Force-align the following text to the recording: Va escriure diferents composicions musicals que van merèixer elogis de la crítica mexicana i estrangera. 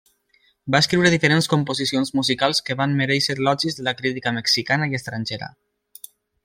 Va 0.75 0.79
escriure 0.83 1.11
diferents 1.15 1.49
composicions 1.51 2.11
musicals 2.21 2.63
que 2.69 2.77
van 2.81 2.97
merèixer 3.03 3.37
elogis 3.41 3.81
de 3.81 3.87
la 3.89 3.97
crítica 4.01 4.35
mexicana 4.39 4.93
i 4.95 5.01
estrangera. 5.01 5.55